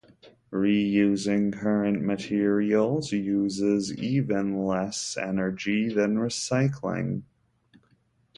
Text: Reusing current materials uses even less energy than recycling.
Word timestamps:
Reusing 0.51 1.53
current 1.53 2.01
materials 2.01 3.11
uses 3.11 3.93
even 3.99 4.65
less 4.65 5.15
energy 5.15 5.93
than 5.93 6.15
recycling. 6.15 7.21